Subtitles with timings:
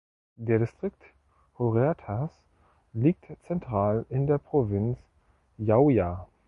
[0.37, 0.97] Der Distrikt
[1.59, 2.31] Huertas
[2.91, 4.97] liegt zentral in der Provinz
[5.59, 6.27] Jauja.